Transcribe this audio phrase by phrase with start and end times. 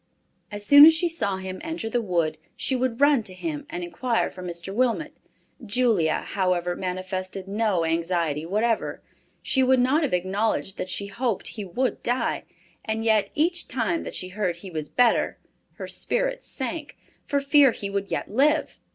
[0.51, 3.83] As soon as she saw him enter the wood, she would run to him, and
[3.83, 4.73] inquire for Mr.
[4.73, 5.15] Wilmot.
[5.63, 9.03] Julia, however, manifested no anxiety whatever.
[9.43, 12.45] She would not have acknowledged that she hoped he would die,
[12.83, 15.37] and yet each time that she heard he was better
[15.73, 16.97] her spirits sank,
[17.27, 18.79] for fear he would yet live.